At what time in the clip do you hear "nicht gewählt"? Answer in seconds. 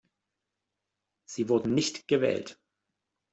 1.75-2.57